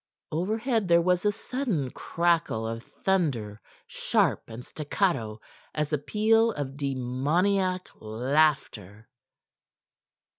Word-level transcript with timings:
Overhead 0.31 0.87
there 0.87 0.99
was 0.99 1.25
a 1.25 1.31
sudden 1.31 1.91
crackle 1.91 2.65
of 2.67 2.81
thunder, 2.81 3.61
sharp 3.85 4.49
and 4.49 4.65
staccato 4.65 5.39
as 5.75 5.93
a 5.93 5.99
peal 5.99 6.53
of 6.53 6.75
demoniac 6.75 7.87
laughter. 8.01 9.07